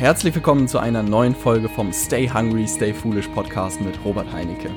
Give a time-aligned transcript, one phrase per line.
[0.00, 4.70] Herzlich willkommen zu einer neuen Folge vom Stay Hungry, Stay Foolish Podcast mit Robert Heinecke.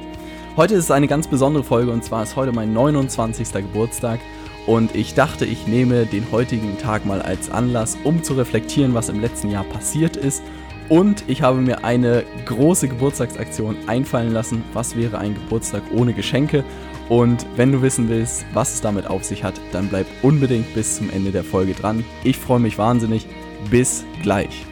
[0.58, 3.54] Heute ist es eine ganz besondere Folge und zwar ist heute mein 29.
[3.54, 4.20] Geburtstag
[4.68, 9.08] und ich dachte, ich nehme den heutigen Tag mal als Anlass, um zu reflektieren, was
[9.08, 10.44] im letzten Jahr passiert ist
[10.90, 14.62] und ich habe mir eine große Geburtstagsaktion einfallen lassen.
[14.74, 16.66] Was wäre ein Geburtstag ohne Geschenke?
[17.08, 20.98] Und wenn du wissen willst, was es damit auf sich hat, dann bleib unbedingt bis
[20.98, 22.04] zum Ende der Folge dran.
[22.26, 23.26] Ich freue mich wahnsinnig.
[23.72, 24.66] Bis gleich.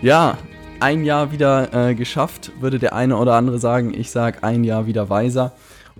[0.00, 0.38] Ja,
[0.78, 3.92] ein Jahr wieder äh, geschafft, würde der eine oder andere sagen.
[3.92, 5.52] Ich sage ein Jahr wieder weiser.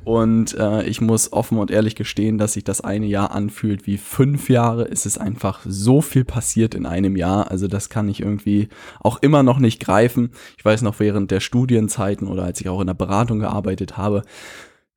[0.04, 3.98] Und äh, ich muss offen und ehrlich gestehen, dass sich das eine Jahr anfühlt wie
[3.98, 4.88] fünf Jahre.
[4.88, 7.50] Es ist einfach so viel passiert in einem Jahr.
[7.50, 8.68] Also das kann ich irgendwie
[9.00, 10.30] auch immer noch nicht greifen.
[10.56, 14.22] Ich weiß noch während der Studienzeiten oder als ich auch in der Beratung gearbeitet habe,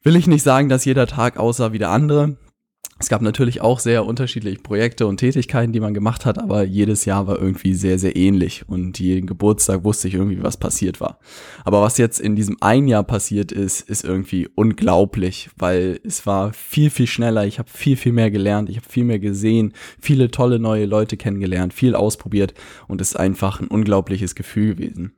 [0.04, 2.38] will ich nicht sagen, dass jeder Tag aussah wie der andere.
[3.02, 7.04] Es gab natürlich auch sehr unterschiedliche Projekte und Tätigkeiten, die man gemacht hat, aber jedes
[7.06, 11.18] Jahr war irgendwie sehr, sehr ähnlich und jeden Geburtstag wusste ich irgendwie, was passiert war.
[11.66, 16.54] Aber was jetzt in diesem ein Jahr passiert ist, ist irgendwie unglaublich, weil es war
[16.54, 17.44] viel, viel schneller.
[17.48, 21.18] Ich habe viel, viel mehr gelernt, ich habe viel mehr gesehen, viele tolle neue Leute
[21.18, 22.54] kennengelernt, viel ausprobiert
[22.88, 25.14] und es ist einfach ein unglaubliches Gefühl gewesen.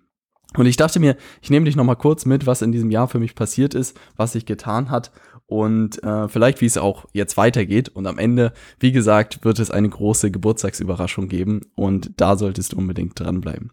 [0.56, 3.20] Und ich dachte mir, ich nehme dich nochmal kurz mit, was in diesem Jahr für
[3.20, 5.12] mich passiert ist, was sich getan hat
[5.48, 7.90] und äh, vielleicht wie es auch jetzt weitergeht.
[7.90, 12.78] Und am Ende, wie gesagt, wird es eine große Geburtstagsüberraschung geben und da solltest du
[12.78, 13.72] unbedingt dranbleiben.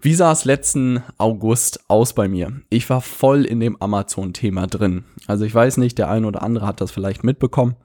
[0.00, 2.52] Wie sah es letzten August aus bei mir?
[2.70, 5.04] Ich war voll in dem Amazon-Thema drin.
[5.26, 7.76] Also ich weiß nicht, der eine oder andere hat das vielleicht mitbekommen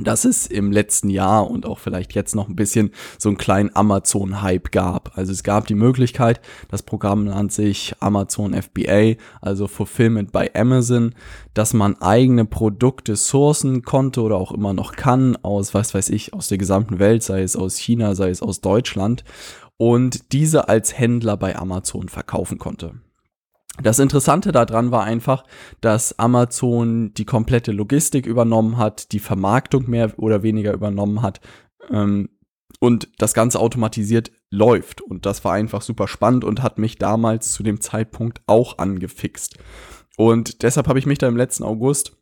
[0.00, 3.74] dass es im letzten Jahr und auch vielleicht jetzt noch ein bisschen so einen kleinen
[3.74, 5.16] Amazon-Hype gab.
[5.16, 11.14] Also es gab die Möglichkeit, das Programm nennt sich Amazon FBA, also Fulfillment by Amazon,
[11.52, 16.32] dass man eigene Produkte sourcen konnte oder auch immer noch kann aus, was weiß ich,
[16.32, 19.24] aus der gesamten Welt, sei es aus China, sei es aus Deutschland
[19.76, 22.94] und diese als Händler bei Amazon verkaufen konnte.
[23.80, 25.44] Das Interessante daran war einfach,
[25.80, 31.40] dass Amazon die komplette Logistik übernommen hat, die Vermarktung mehr oder weniger übernommen hat
[31.90, 32.28] ähm,
[32.80, 35.00] und das Ganze automatisiert läuft.
[35.00, 39.58] Und das war einfach super spannend und hat mich damals zu dem Zeitpunkt auch angefixt.
[40.18, 42.16] Und deshalb habe ich mich da im letzten August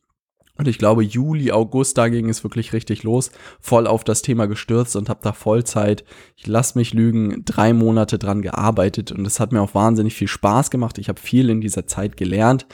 [0.60, 3.30] und ich glaube, Juli, August, da ging es wirklich richtig los,
[3.62, 6.04] voll auf das Thema gestürzt und habe da Vollzeit,
[6.36, 9.10] ich lass mich lügen, drei Monate dran gearbeitet.
[9.10, 10.98] Und es hat mir auch wahnsinnig viel Spaß gemacht.
[10.98, 12.66] Ich habe viel in dieser Zeit gelernt.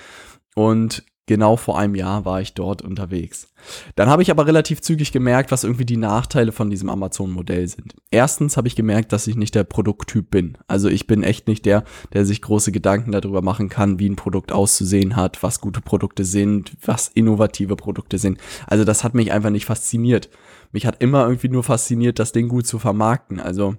[0.56, 3.52] Und Genau vor einem Jahr war ich dort unterwegs.
[3.96, 7.96] Dann habe ich aber relativ zügig gemerkt, was irgendwie die Nachteile von diesem Amazon-Modell sind.
[8.12, 10.56] Erstens habe ich gemerkt, dass ich nicht der Produkttyp bin.
[10.68, 11.82] Also ich bin echt nicht der,
[12.12, 16.24] der sich große Gedanken darüber machen kann, wie ein Produkt auszusehen hat, was gute Produkte
[16.24, 18.38] sind, was innovative Produkte sind.
[18.68, 20.30] Also das hat mich einfach nicht fasziniert.
[20.70, 23.40] Mich hat immer irgendwie nur fasziniert, das Ding gut zu vermarkten.
[23.40, 23.74] Also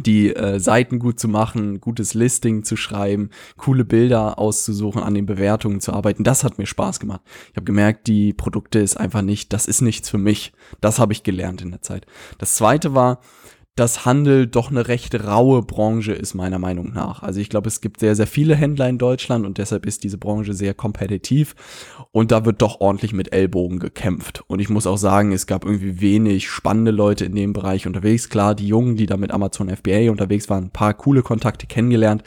[0.00, 5.26] die äh, Seiten gut zu machen, gutes Listing zu schreiben, coole Bilder auszusuchen, an den
[5.26, 6.24] Bewertungen zu arbeiten.
[6.24, 7.20] Das hat mir Spaß gemacht.
[7.50, 10.52] Ich habe gemerkt, die Produkte ist einfach nicht, das ist nichts für mich.
[10.80, 12.06] Das habe ich gelernt in der Zeit.
[12.38, 13.20] Das zweite war,
[13.76, 17.22] dass Handel doch eine recht raue Branche ist, meiner Meinung nach.
[17.24, 20.16] Also ich glaube, es gibt sehr, sehr viele Händler in Deutschland und deshalb ist diese
[20.16, 21.56] Branche sehr kompetitiv
[22.12, 24.44] und da wird doch ordentlich mit Ellbogen gekämpft.
[24.46, 28.28] Und ich muss auch sagen, es gab irgendwie wenig spannende Leute in dem Bereich unterwegs.
[28.28, 32.22] Klar, die Jungen, die da mit Amazon FBA unterwegs waren, ein paar coole Kontakte kennengelernt,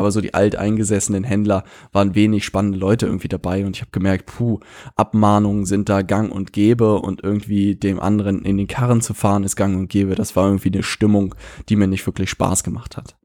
[0.00, 1.62] aber so die alteingesessenen Händler
[1.92, 4.58] waren wenig spannende Leute irgendwie dabei und ich habe gemerkt, puh,
[4.96, 9.44] Abmahnungen sind da gang und gäbe und irgendwie dem anderen in den Karren zu fahren
[9.44, 10.14] ist gang und gäbe.
[10.14, 11.34] Das war irgendwie eine Stimmung,
[11.68, 13.19] die mir nicht wirklich Spaß gemacht hat.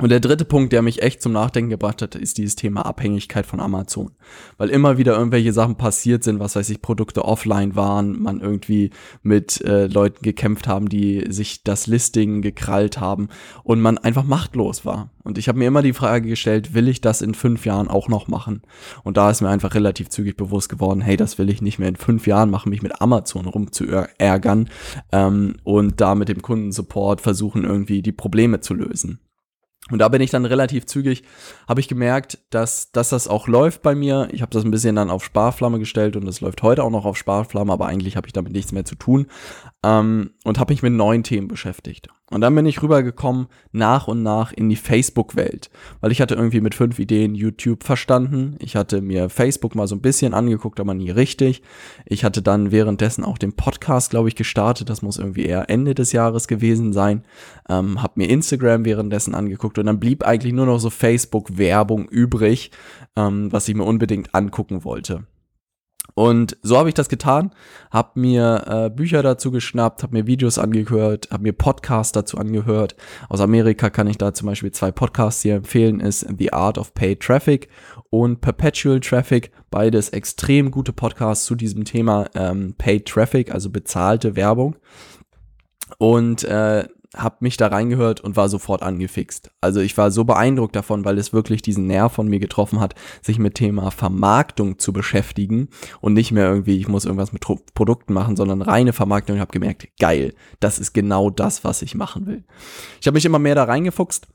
[0.00, 3.46] Und der dritte Punkt, der mich echt zum Nachdenken gebracht hat, ist dieses Thema Abhängigkeit
[3.46, 4.12] von Amazon.
[4.56, 8.90] Weil immer wieder irgendwelche Sachen passiert sind, was weiß ich, Produkte offline waren, man irgendwie
[9.22, 13.28] mit äh, Leuten gekämpft haben, die sich das Listing gekrallt haben
[13.64, 15.10] und man einfach machtlos war.
[15.24, 18.08] Und ich habe mir immer die Frage gestellt, will ich das in fünf Jahren auch
[18.08, 18.62] noch machen?
[19.02, 21.88] Und da ist mir einfach relativ zügig bewusst geworden, hey, das will ich nicht mehr
[21.88, 24.70] in fünf Jahren machen, mich mit Amazon rumzuärgern
[25.10, 29.18] ähm, und da mit dem Kundensupport versuchen, irgendwie die Probleme zu lösen.
[29.90, 31.22] Und da bin ich dann relativ zügig,
[31.66, 34.28] habe ich gemerkt, dass, dass das auch läuft bei mir.
[34.32, 37.04] Ich habe das ein bisschen dann auf Sparflamme gestellt und das läuft heute auch noch
[37.04, 39.26] auf Sparflamme, aber eigentlich habe ich damit nichts mehr zu tun
[39.84, 42.08] ähm, und habe mich mit neuen Themen beschäftigt.
[42.30, 45.70] Und dann bin ich rübergekommen nach und nach in die Facebook-Welt,
[46.00, 48.56] weil ich hatte irgendwie mit fünf Ideen YouTube verstanden.
[48.58, 51.62] Ich hatte mir Facebook mal so ein bisschen angeguckt, aber nie richtig.
[52.04, 54.90] Ich hatte dann währenddessen auch den Podcast, glaube ich, gestartet.
[54.90, 57.24] Das muss irgendwie eher Ende des Jahres gewesen sein.
[57.68, 62.72] Ähm, hab mir Instagram währenddessen angeguckt und dann blieb eigentlich nur noch so Facebook-Werbung übrig,
[63.16, 65.24] ähm, was ich mir unbedingt angucken wollte.
[66.14, 67.52] Und so habe ich das getan,
[67.90, 72.96] habe mir äh, Bücher dazu geschnappt, habe mir Videos angehört, habe mir Podcasts dazu angehört.
[73.28, 76.92] Aus Amerika kann ich da zum Beispiel zwei Podcasts hier empfehlen, ist The Art of
[76.94, 77.68] Paid Traffic
[78.10, 79.52] und Perpetual Traffic.
[79.70, 84.76] Beides extrem gute Podcasts zu diesem Thema ähm, Paid Traffic, also bezahlte Werbung.
[85.98, 89.50] Und äh, habe mich da reingehört und war sofort angefixt.
[89.60, 92.94] Also ich war so beeindruckt davon, weil es wirklich diesen Nerv von mir getroffen hat,
[93.22, 95.68] sich mit Thema Vermarktung zu beschäftigen
[96.00, 97.42] und nicht mehr irgendwie, ich muss irgendwas mit
[97.74, 99.36] Produkten machen, sondern reine Vermarktung.
[99.36, 102.44] Ich habe gemerkt, geil, das ist genau das, was ich machen will.
[103.00, 104.28] Ich habe mich immer mehr da reingefuchst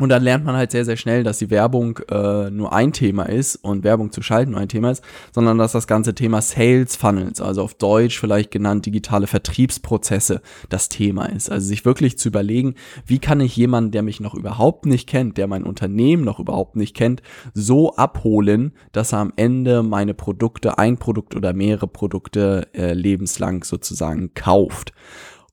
[0.00, 3.28] und dann lernt man halt sehr, sehr schnell, dass die Werbung äh, nur ein Thema
[3.28, 6.96] ist und Werbung zu schalten nur ein Thema ist, sondern dass das ganze Thema Sales
[6.96, 11.48] Funnels, also auf Deutsch vielleicht genannt digitale Vertriebsprozesse, das Thema ist.
[11.48, 12.74] Also sich wirklich zu überlegen,
[13.06, 16.74] wie kann ich jemanden, der mich noch überhaupt nicht kennt, der mein Unternehmen noch überhaupt
[16.74, 22.66] nicht kennt, so abholen, dass er am Ende meine Produkte, ein Produkt oder mehrere Produkte
[22.74, 24.92] äh, lebenslang sozusagen kauft.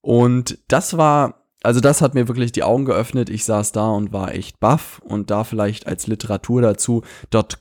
[0.02, 3.30] Und das war also das hat mir wirklich die Augen geöffnet.
[3.30, 5.00] Ich saß da und war echt baff.
[5.04, 7.04] Und da vielleicht als Literatur dazu,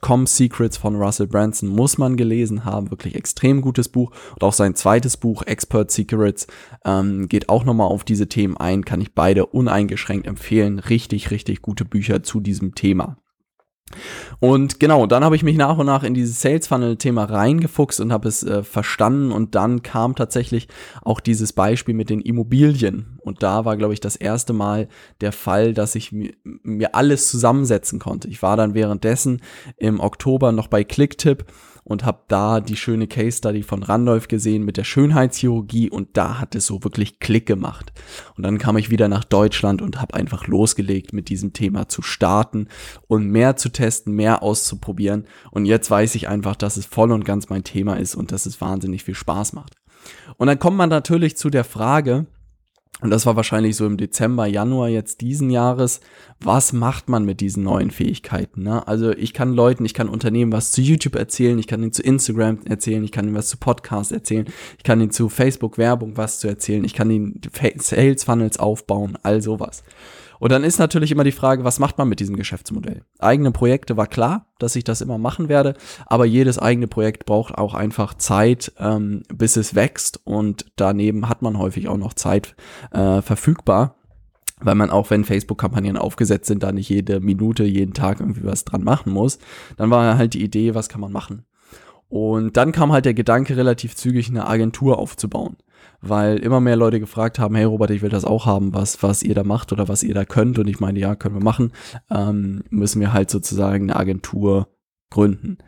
[0.00, 2.90] .com Secrets von Russell Branson muss man gelesen haben.
[2.90, 4.10] Wirklich extrem gutes Buch.
[4.32, 6.46] Und auch sein zweites Buch, Expert Secrets,
[6.84, 8.84] ähm, geht auch nochmal auf diese Themen ein.
[8.84, 10.78] Kann ich beide uneingeschränkt empfehlen.
[10.78, 13.16] Richtig, richtig gute Bücher zu diesem Thema.
[14.38, 18.00] Und genau, dann habe ich mich nach und nach in dieses Sales Funnel Thema reingefuchst
[18.00, 20.68] und habe es äh, verstanden und dann kam tatsächlich
[21.02, 24.88] auch dieses Beispiel mit den Immobilien und da war glaube ich das erste Mal
[25.20, 28.28] der Fall, dass ich mir, mir alles zusammensetzen konnte.
[28.28, 29.42] Ich war dann währenddessen
[29.76, 31.44] im Oktober noch bei Clicktip
[31.90, 36.38] und habe da die schöne Case Study von Randolph gesehen mit der Schönheitschirurgie und da
[36.38, 37.92] hat es so wirklich Klick gemacht.
[38.36, 42.00] Und dann kam ich wieder nach Deutschland und habe einfach losgelegt, mit diesem Thema zu
[42.00, 42.68] starten
[43.08, 45.24] und mehr zu testen, mehr auszuprobieren.
[45.50, 48.46] Und jetzt weiß ich einfach, dass es voll und ganz mein Thema ist und dass
[48.46, 49.74] es wahnsinnig viel Spaß macht.
[50.36, 52.26] Und dann kommt man natürlich zu der Frage,
[53.02, 56.00] und das war wahrscheinlich so im Dezember, Januar jetzt diesen Jahres.
[56.38, 58.62] Was macht man mit diesen neuen Fähigkeiten?
[58.62, 58.86] Ne?
[58.86, 62.02] Also ich kann Leuten, ich kann Unternehmen was zu YouTube erzählen, ich kann ihnen zu
[62.02, 64.46] Instagram erzählen, ich kann ihnen was zu Podcast erzählen,
[64.76, 67.40] ich kann ihnen zu Facebook Werbung was zu erzählen, ich kann ihnen
[67.78, 69.82] Sales Funnels aufbauen, all sowas.
[70.40, 73.02] Und dann ist natürlich immer die Frage, was macht man mit diesem Geschäftsmodell?
[73.18, 75.74] Eigene Projekte war klar, dass ich das immer machen werde,
[76.06, 81.42] aber jedes eigene Projekt braucht auch einfach Zeit, ähm, bis es wächst und daneben hat
[81.42, 82.56] man häufig auch noch Zeit
[82.90, 83.94] äh, verfügbar
[84.62, 88.66] weil man auch, wenn Facebook-Kampagnen aufgesetzt sind, da nicht jede Minute, jeden Tag irgendwie was
[88.66, 89.38] dran machen muss.
[89.78, 91.46] Dann war halt die Idee, was kann man machen?
[92.10, 95.56] Und dann kam halt der Gedanke, relativ zügig eine Agentur aufzubauen
[96.02, 99.22] weil immer mehr Leute gefragt haben, hey Robert, ich will das auch haben, was, was
[99.22, 100.58] ihr da macht oder was ihr da könnt.
[100.58, 101.72] Und ich meine, ja, können wir machen.
[102.10, 104.68] Ähm, müssen wir halt sozusagen eine Agentur
[105.10, 105.58] gründen.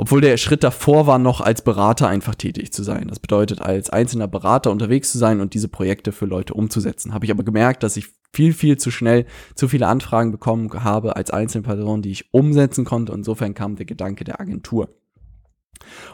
[0.00, 3.08] Obwohl der Schritt davor war, noch als Berater einfach tätig zu sein.
[3.08, 7.12] Das bedeutet, als einzelner Berater unterwegs zu sein und diese Projekte für Leute umzusetzen.
[7.12, 9.26] Habe ich aber gemerkt, dass ich viel, viel zu schnell
[9.56, 13.12] zu viele Anfragen bekommen habe als Einzelperson, die ich umsetzen konnte.
[13.12, 14.88] Insofern kam der Gedanke der Agentur.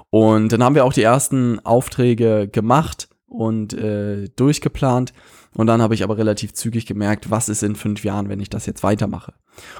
[0.09, 5.13] Und dann haben wir auch die ersten Aufträge gemacht und äh, durchgeplant.
[5.57, 8.51] Und dann habe ich aber relativ zügig gemerkt, was ist in fünf Jahren, wenn ich
[8.51, 9.35] das jetzt weitermache.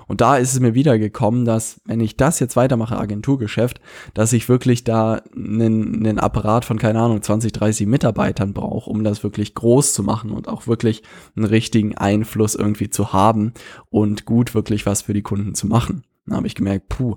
[0.07, 3.81] Und da ist es mir wieder gekommen, dass wenn ich das jetzt weitermache, Agenturgeschäft,
[4.13, 9.03] dass ich wirklich da einen, einen Apparat von, keine Ahnung, 20, 30 Mitarbeitern brauche, um
[9.03, 11.03] das wirklich groß zu machen und auch wirklich
[11.35, 13.53] einen richtigen Einfluss irgendwie zu haben
[13.91, 16.05] und gut wirklich was für die Kunden zu machen.
[16.27, 17.17] Dann habe ich gemerkt, puh,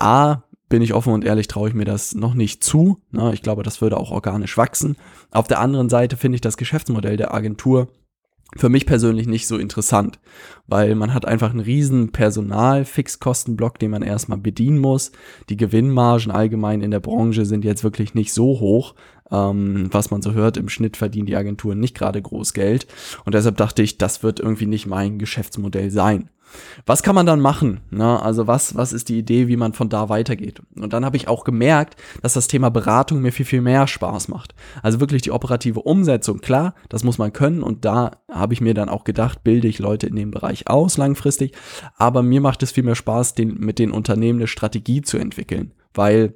[0.00, 3.00] A, bin ich offen und ehrlich, traue ich mir das noch nicht zu.
[3.10, 4.96] Na, ich glaube, das würde auch organisch wachsen.
[5.30, 7.88] Auf der anderen Seite finde ich das Geschäftsmodell der Agentur
[8.56, 10.18] für mich persönlich nicht so interessant,
[10.66, 15.12] weil man hat einfach einen riesen Personal-Fixkostenblock, den man erstmal bedienen muss.
[15.50, 18.94] Die Gewinnmargen allgemein in der Branche sind jetzt wirklich nicht so hoch.
[19.30, 22.86] Ähm, was man so hört, im Schnitt verdienen die Agenturen nicht gerade groß Geld.
[23.24, 26.30] Und deshalb dachte ich, das wird irgendwie nicht mein Geschäftsmodell sein.
[26.86, 27.80] Was kann man dann machen?
[27.90, 30.62] Na, also was, was ist die Idee, wie man von da weitergeht?
[30.76, 34.28] Und dann habe ich auch gemerkt, dass das Thema Beratung mir viel, viel mehr Spaß
[34.28, 34.54] macht.
[34.82, 37.62] Also wirklich die operative Umsetzung, klar, das muss man können.
[37.62, 40.96] Und da habe ich mir dann auch gedacht, bilde ich Leute in dem Bereich aus
[40.96, 41.52] langfristig.
[41.96, 45.72] Aber mir macht es viel mehr Spaß, den, mit den Unternehmen eine Strategie zu entwickeln.
[45.94, 46.34] Weil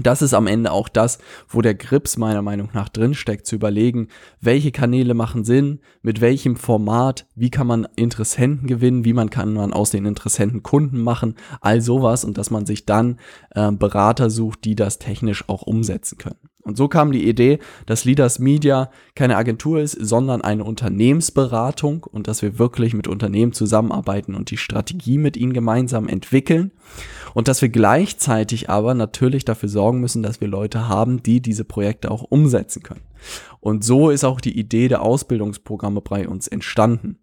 [0.00, 4.08] das ist am Ende auch das, wo der Grips meiner Meinung nach drinsteckt, zu überlegen,
[4.40, 9.52] welche Kanäle machen Sinn, mit welchem Format, wie kann man Interessenten gewinnen, wie man kann
[9.52, 13.18] man aus den Interessenten Kunden machen, all sowas und dass man sich dann
[13.50, 16.38] äh, Berater sucht, die das technisch auch umsetzen können.
[16.64, 22.26] Und so kam die Idee, dass Leaders Media keine Agentur ist, sondern eine Unternehmensberatung und
[22.26, 26.72] dass wir wirklich mit Unternehmen zusammenarbeiten und die Strategie mit ihnen gemeinsam entwickeln
[27.34, 31.64] und dass wir gleichzeitig aber natürlich dafür sorgen müssen, dass wir Leute haben, die diese
[31.64, 33.02] Projekte auch umsetzen können.
[33.60, 37.18] Und so ist auch die Idee der Ausbildungsprogramme bei uns entstanden.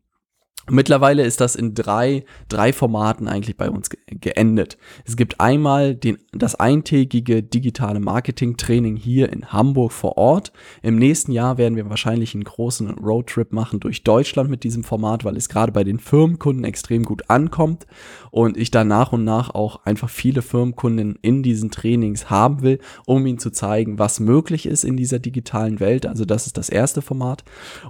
[0.70, 4.78] Mittlerweile ist das in drei, drei Formaten eigentlich bei uns geendet.
[5.06, 10.54] Es gibt einmal den, das eintägige digitale Marketing-Training hier in Hamburg vor Ort.
[10.84, 15.26] Im nächsten Jahr werden wir wahrscheinlich einen großen Roadtrip machen durch Deutschland mit diesem Format,
[15.26, 17.88] weil es gerade bei den Firmenkunden extrem gut ankommt
[18.30, 22.80] und ich da nach und nach auch einfach viele Firmenkunden in diesen Trainings haben will,
[23.06, 26.06] um ihnen zu zeigen, was möglich ist in dieser digitalen Welt.
[26.06, 27.44] Also das ist das erste Format.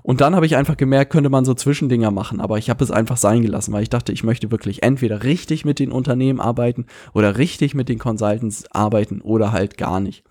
[0.03, 2.91] Und dann habe ich einfach gemerkt, könnte man so Zwischendinger machen, aber ich habe es
[2.91, 6.85] einfach sein gelassen, weil ich dachte, ich möchte wirklich entweder richtig mit den Unternehmen arbeiten
[7.13, 10.23] oder richtig mit den Consultants arbeiten oder halt gar nicht.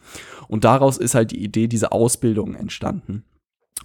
[0.49, 3.25] Und daraus ist halt die Idee dieser Ausbildung entstanden.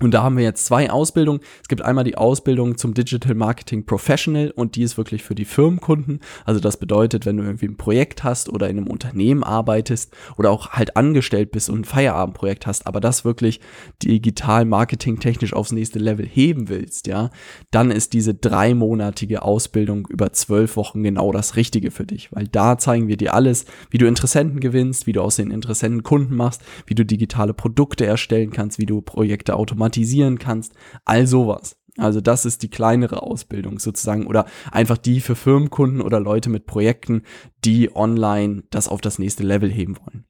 [0.01, 1.39] Und da haben wir jetzt zwei Ausbildungen.
[1.61, 5.45] Es gibt einmal die Ausbildung zum Digital Marketing Professional und die ist wirklich für die
[5.45, 6.19] Firmenkunden.
[6.43, 10.51] Also das bedeutet, wenn du irgendwie ein Projekt hast oder in einem Unternehmen arbeitest oder
[10.51, 13.61] auch halt angestellt bist und ein Feierabendprojekt hast, aber das wirklich
[14.03, 17.29] digital Marketing technisch aufs nächste Level heben willst, ja,
[17.71, 22.77] dann ist diese dreimonatige Ausbildung über zwölf Wochen genau das Richtige für dich, weil da
[22.77, 26.63] zeigen wir dir alles, wie du Interessenten gewinnst, wie du aus den Interessenten Kunden machst,
[26.85, 30.73] wie du digitale Produkte erstellen kannst, wie du Projekte automatisieren automatisieren kannst,
[31.05, 31.77] all sowas.
[31.97, 36.65] Also das ist die kleinere Ausbildung sozusagen oder einfach die für Firmenkunden oder Leute mit
[36.65, 37.21] Projekten,
[37.63, 40.25] die online das auf das nächste Level heben wollen.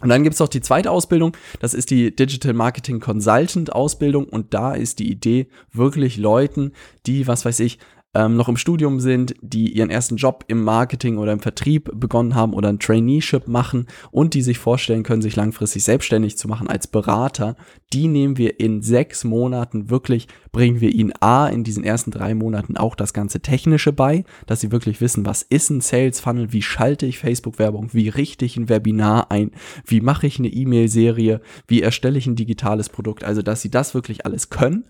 [0.00, 4.24] Und dann gibt es auch die zweite Ausbildung, das ist die Digital Marketing Consultant Ausbildung
[4.24, 6.72] und da ist die Idee wirklich Leuten,
[7.06, 7.78] die, was weiß ich,
[8.14, 12.34] ähm, noch im Studium sind, die ihren ersten Job im Marketing oder im Vertrieb begonnen
[12.34, 16.68] haben oder ein Traineeship machen und die sich vorstellen können, sich langfristig selbstständig zu machen
[16.68, 17.56] als Berater,
[17.92, 22.34] die nehmen wir in sechs Monaten wirklich, bringen wir ihnen A, in diesen ersten drei
[22.34, 26.52] Monaten auch das ganze Technische bei, dass sie wirklich wissen, was ist ein Sales Funnel,
[26.52, 29.50] wie schalte ich Facebook-Werbung, wie richte ich ein Webinar ein,
[29.86, 33.94] wie mache ich eine E-Mail-Serie, wie erstelle ich ein digitales Produkt, also dass sie das
[33.94, 34.84] wirklich alles können.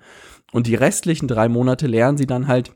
[0.53, 2.75] Und die restlichen drei Monate lernen sie dann halt,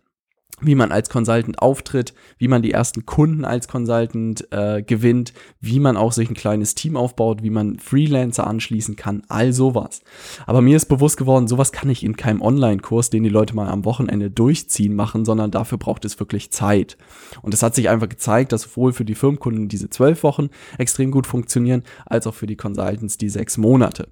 [0.61, 5.79] wie man als Consultant auftritt, wie man die ersten Kunden als Consultant äh, gewinnt, wie
[5.81, 10.01] man auch sich ein kleines Team aufbaut, wie man Freelancer anschließen kann, all sowas.
[10.47, 13.69] Aber mir ist bewusst geworden, sowas kann ich in keinem Online-Kurs, den die Leute mal
[13.69, 16.97] am Wochenende durchziehen, machen, sondern dafür braucht es wirklich Zeit.
[17.43, 21.11] Und es hat sich einfach gezeigt, dass sowohl für die Firmenkunden diese zwölf Wochen extrem
[21.11, 24.09] gut funktionieren, als auch für die Consultants die sechs Monate.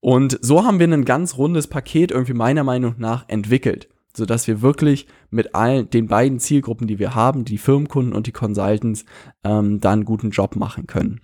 [0.00, 4.62] Und so haben wir ein ganz rundes Paket irgendwie meiner Meinung nach entwickelt sodass wir
[4.62, 9.04] wirklich mit allen den beiden Zielgruppen, die wir haben, die Firmenkunden und die Consultants,
[9.44, 11.20] ähm, da einen guten Job machen können.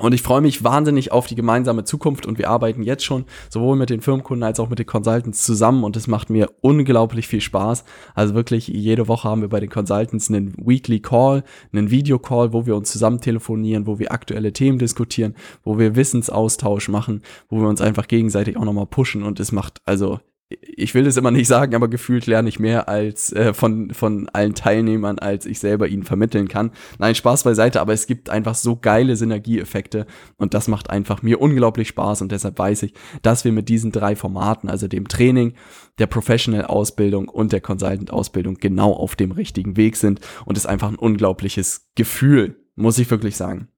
[0.00, 3.74] Und ich freue mich wahnsinnig auf die gemeinsame Zukunft und wir arbeiten jetzt schon sowohl
[3.76, 7.40] mit den Firmenkunden als auch mit den Consultants zusammen und es macht mir unglaublich viel
[7.40, 7.84] Spaß.
[8.14, 11.42] Also wirklich jede Woche haben wir bei den Consultants einen Weekly Call,
[11.72, 15.96] einen Video Call, wo wir uns zusammen telefonieren, wo wir aktuelle Themen diskutieren, wo wir
[15.96, 20.94] Wissensaustausch machen, wo wir uns einfach gegenseitig auch nochmal pushen und es macht also ich
[20.94, 24.54] will das immer nicht sagen, aber gefühlt lerne ich mehr als äh, von, von allen
[24.54, 26.70] Teilnehmern, als ich selber ihnen vermitteln kann.
[26.98, 31.40] Nein, Spaß beiseite, aber es gibt einfach so geile Synergieeffekte und das macht einfach mir
[31.40, 35.52] unglaublich Spaß und deshalb weiß ich, dass wir mit diesen drei Formaten, also dem Training,
[35.98, 40.96] der Professional-Ausbildung und der Consultant-Ausbildung genau auf dem richtigen Weg sind und es einfach ein
[40.96, 43.68] unglaubliches Gefühl, muss ich wirklich sagen.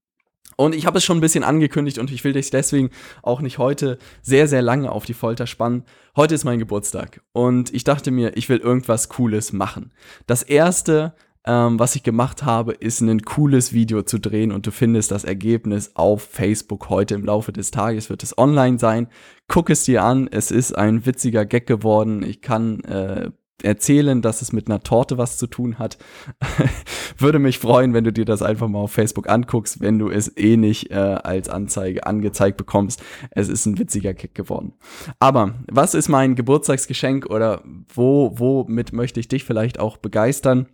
[0.61, 2.91] Und ich habe es schon ein bisschen angekündigt und ich will dich deswegen
[3.23, 5.85] auch nicht heute sehr, sehr lange auf die Folter spannen.
[6.17, 9.91] Heute ist mein Geburtstag und ich dachte mir, ich will irgendwas Cooles machen.
[10.27, 11.15] Das erste,
[11.47, 15.25] ähm, was ich gemacht habe, ist ein cooles Video zu drehen und du findest das
[15.25, 19.09] Ergebnis auf Facebook heute im Laufe des Tages wird es online sein.
[19.49, 22.23] Guck es dir an, es ist ein witziger Gag geworden.
[22.23, 23.31] Ich kann äh,
[23.65, 25.99] erzählen, dass es mit einer Torte was zu tun hat.
[27.19, 30.37] Würde mich freuen, wenn du dir das einfach mal auf Facebook anguckst, wenn du es
[30.37, 33.03] eh nicht äh, als Anzeige angezeigt bekommst.
[33.31, 34.73] Es ist ein witziger Kick geworden.
[35.19, 37.63] Aber was ist mein Geburtstagsgeschenk oder
[37.93, 40.67] wo, womit möchte ich dich vielleicht auch begeistern?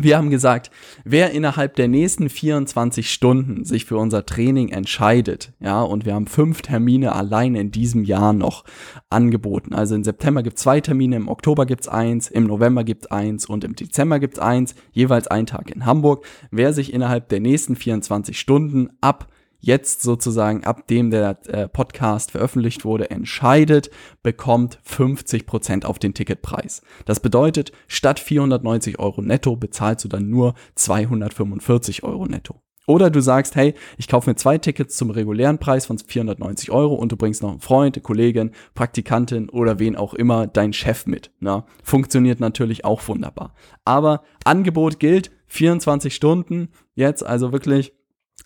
[0.00, 0.70] Wir haben gesagt,
[1.04, 6.26] wer innerhalb der nächsten 24 Stunden sich für unser Training entscheidet, ja, und wir haben
[6.26, 8.64] fünf Termine allein in diesem Jahr noch
[9.10, 9.74] angeboten.
[9.74, 13.04] Also im September gibt es zwei Termine, im Oktober gibt es eins, im November gibt
[13.04, 16.24] es eins und im Dezember gibt es eins, jeweils ein Tag in Hamburg.
[16.50, 19.28] Wer sich innerhalb der nächsten 24 Stunden ab
[19.62, 23.90] jetzt sozusagen, ab dem der äh, Podcast veröffentlicht wurde, entscheidet,
[24.22, 26.82] bekommt 50 Prozent auf den Ticketpreis.
[27.06, 32.60] Das bedeutet, statt 490 Euro netto bezahlst du dann nur 245 Euro netto.
[32.86, 36.94] Oder du sagst, hey, ich kaufe mir zwei Tickets zum regulären Preis von 490 Euro
[36.94, 41.06] und du bringst noch einen Freund, eine Kollegin, Praktikantin oder wen auch immer, deinen Chef
[41.06, 41.30] mit.
[41.38, 43.54] Na, funktioniert natürlich auch wunderbar.
[43.84, 47.92] Aber Angebot gilt 24 Stunden jetzt, also wirklich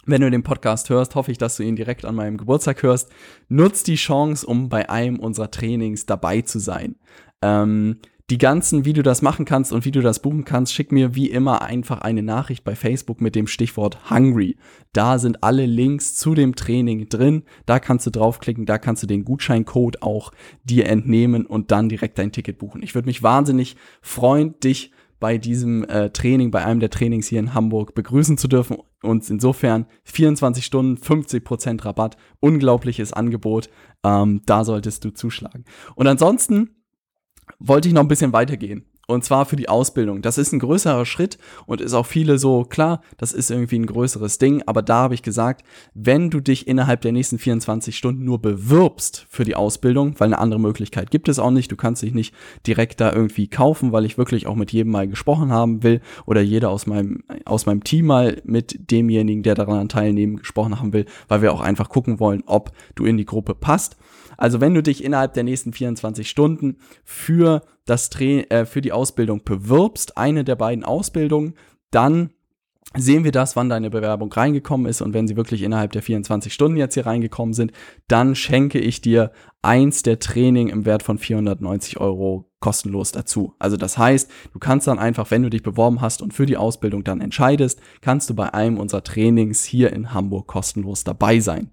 [0.07, 3.11] wenn du den Podcast hörst, hoffe ich, dass du ihn direkt an meinem Geburtstag hörst.
[3.49, 6.97] Nutz die Chance, um bei einem unserer Trainings dabei zu sein.
[7.43, 7.99] Ähm,
[8.29, 11.15] die ganzen, wie du das machen kannst und wie du das buchen kannst, schick mir
[11.15, 14.57] wie immer einfach eine Nachricht bei Facebook mit dem Stichwort Hungry.
[14.93, 17.45] Da sind alle Links zu dem Training drin.
[17.67, 20.33] Da kannst du draufklicken, da kannst du den Gutscheincode auch
[20.65, 22.83] dir entnehmen und dann direkt dein Ticket buchen.
[22.83, 27.39] Ich würde mich wahnsinnig freuen, dich bei diesem äh, Training, bei einem der Trainings hier
[27.39, 28.79] in Hamburg begrüßen zu dürfen.
[29.07, 33.71] Und insofern 24 Stunden, 50% Rabatt, unglaubliches Angebot.
[34.05, 35.65] Ähm, da solltest du zuschlagen.
[35.95, 36.77] Und ansonsten
[37.59, 38.85] wollte ich noch ein bisschen weitergehen.
[39.09, 40.21] Und zwar für die Ausbildung.
[40.21, 43.87] Das ist ein größerer Schritt und ist auch viele so, klar, das ist irgendwie ein
[43.87, 48.25] größeres Ding, aber da habe ich gesagt, wenn du dich innerhalb der nächsten 24 Stunden
[48.25, 52.03] nur bewirbst für die Ausbildung, weil eine andere Möglichkeit gibt es auch nicht, du kannst
[52.03, 52.35] dich nicht
[52.67, 56.41] direkt da irgendwie kaufen, weil ich wirklich auch mit jedem mal gesprochen haben will oder
[56.41, 61.07] jeder aus meinem, aus meinem Team mal mit demjenigen, der daran teilnehmen, gesprochen haben will,
[61.29, 63.97] weil wir auch einfach gucken wollen, ob du in die Gruppe passt.
[64.37, 68.93] Also wenn du dich innerhalb der nächsten 24 Stunden für das Tra äh, für die
[68.93, 71.55] Ausbildung bewirbst, eine der beiden Ausbildungen,
[71.91, 72.31] dann
[72.95, 76.53] sehen wir das, wann deine Bewerbung reingekommen ist und wenn sie wirklich innerhalb der 24
[76.53, 77.73] Stunden jetzt hier reingekommen sind,
[78.09, 83.55] dann schenke ich dir eins der Training im Wert von 490 Euro kostenlos dazu.
[83.59, 86.57] Also das heißt, du kannst dann einfach, wenn du dich beworben hast und für die
[86.57, 91.71] Ausbildung dann entscheidest, kannst du bei einem unserer Trainings hier in Hamburg kostenlos dabei sein.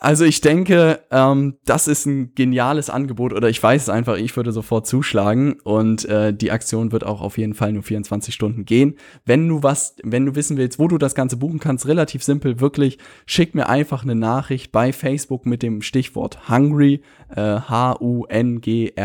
[0.00, 4.36] Also ich denke, ähm, das ist ein geniales Angebot oder ich weiß es einfach, ich
[4.36, 8.64] würde sofort zuschlagen und äh, die Aktion wird auch auf jeden Fall nur 24 Stunden
[8.64, 8.94] gehen.
[9.24, 12.60] Wenn du was, wenn du wissen willst, wo du das Ganze buchen kannst, relativ simpel,
[12.60, 17.02] wirklich, schick mir einfach eine Nachricht bei Facebook mit dem Stichwort Hungry,
[17.34, 19.02] äh, H-U-N-G-R-Y,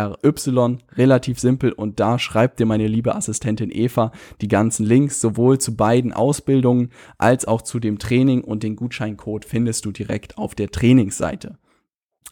[0.96, 5.76] relativ simpel und da schreibt dir meine liebe Assistentin Eva die ganzen Links sowohl zu
[5.76, 10.70] beiden Ausbildungen als auch zu dem Training und den Gutscheincode findest du direkt auf der
[10.84, 11.56] Trainingsseite.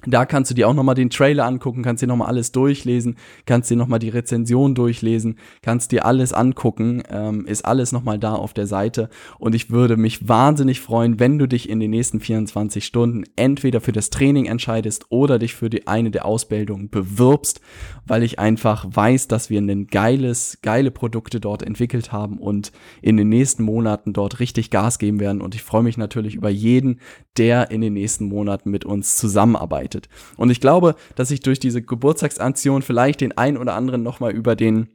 [0.07, 3.70] Da kannst du dir auch nochmal den Trailer angucken, kannst dir nochmal alles durchlesen, kannst
[3.70, 8.53] dir nochmal die Rezension durchlesen, kannst dir alles angucken, ähm, ist alles nochmal da auf
[8.53, 9.09] der Seite.
[9.37, 13.79] Und ich würde mich wahnsinnig freuen, wenn du dich in den nächsten 24 Stunden entweder
[13.79, 17.61] für das Training entscheidest oder dich für die eine der Ausbildungen bewirbst,
[18.07, 22.72] weil ich einfach weiß, dass wir ein geiles, geile Produkte dort entwickelt haben und
[23.03, 25.44] in den nächsten Monaten dort richtig Gas geben werden.
[25.44, 27.00] Und ich freue mich natürlich über jeden,
[27.37, 30.09] der in den nächsten Monaten mit uns zusammenarbeitet begleitet.
[30.37, 34.55] Und ich glaube, dass ich durch diese Geburtstagsaktion vielleicht den einen oder anderen nochmal über
[34.55, 34.87] den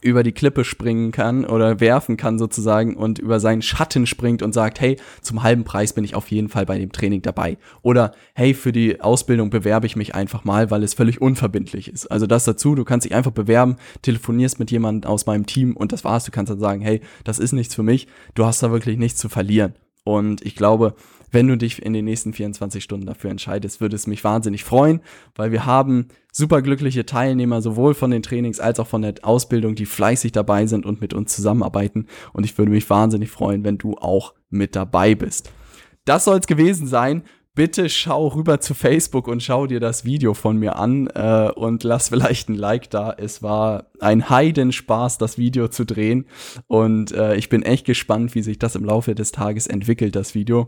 [0.00, 4.52] über die Klippe springen kann oder werfen kann sozusagen und über seinen Schatten springt und
[4.52, 7.58] sagt, hey, zum halben Preis bin ich auf jeden Fall bei dem Training dabei.
[7.82, 12.06] Oder hey, für die Ausbildung bewerbe ich mich einfach mal, weil es völlig unverbindlich ist.
[12.12, 15.90] Also das dazu, du kannst dich einfach bewerben, telefonierst mit jemandem aus meinem Team und
[15.90, 16.24] das war's.
[16.24, 19.18] Du kannst dann sagen, hey, das ist nichts für mich, du hast da wirklich nichts
[19.18, 19.74] zu verlieren.
[20.04, 20.94] Und ich glaube,
[21.30, 25.00] wenn du dich in den nächsten 24 Stunden dafür entscheidest, würde es mich wahnsinnig freuen,
[25.34, 29.86] weil wir haben superglückliche Teilnehmer sowohl von den Trainings als auch von der Ausbildung, die
[29.86, 32.06] fleißig dabei sind und mit uns zusammenarbeiten.
[32.32, 35.50] Und ich würde mich wahnsinnig freuen, wenn du auch mit dabei bist.
[36.04, 37.22] Das soll es gewesen sein
[37.58, 41.82] bitte schau rüber zu Facebook und schau dir das Video von mir an äh, und
[41.82, 43.12] lass vielleicht ein Like da.
[43.18, 46.26] Es war ein Heidenspaß, das Video zu drehen
[46.68, 50.36] und äh, ich bin echt gespannt, wie sich das im Laufe des Tages entwickelt, das
[50.36, 50.66] Video.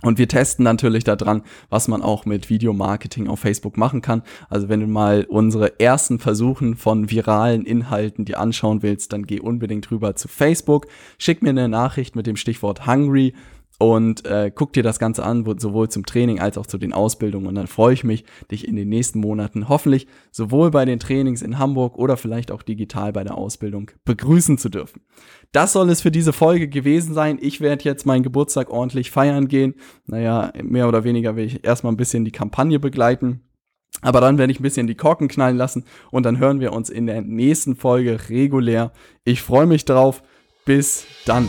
[0.00, 4.22] Und wir testen natürlich daran, was man auch mit Videomarketing auf Facebook machen kann.
[4.48, 9.38] Also wenn du mal unsere ersten Versuchen von viralen Inhalten dir anschauen willst, dann geh
[9.38, 10.86] unbedingt rüber zu Facebook,
[11.18, 13.34] schick mir eine Nachricht mit dem Stichwort Hungry
[13.82, 17.48] und äh, guck dir das Ganze an, sowohl zum Training als auch zu den Ausbildungen.
[17.48, 21.42] Und dann freue ich mich, dich in den nächsten Monaten hoffentlich sowohl bei den Trainings
[21.42, 25.02] in Hamburg oder vielleicht auch digital bei der Ausbildung begrüßen zu dürfen.
[25.50, 27.38] Das soll es für diese Folge gewesen sein.
[27.40, 29.74] Ich werde jetzt meinen Geburtstag ordentlich feiern gehen.
[30.06, 33.40] Naja, mehr oder weniger will ich erstmal ein bisschen die Kampagne begleiten.
[34.00, 36.88] Aber dann werde ich ein bisschen die Korken knallen lassen und dann hören wir uns
[36.88, 38.92] in der nächsten Folge regulär.
[39.24, 40.22] Ich freue mich drauf.
[40.64, 41.48] Bis dann.